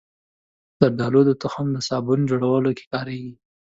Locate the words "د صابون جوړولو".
1.73-2.69